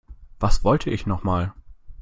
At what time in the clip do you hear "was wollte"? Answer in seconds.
0.39-0.89